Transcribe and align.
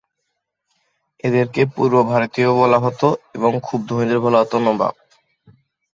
এদেরকে 1.23 1.61
‘পূর্ব 1.73 1.95
ভারতীয়’ও 2.03 2.53
বলা 2.57 2.79
হতো 2.79 3.07
এবং 3.33 3.51
খুব 3.63 3.79
ধনীদের 3.89 4.19
বলা 4.19 4.39
হতো 4.41 4.55
‘নবাব’। 4.59 4.93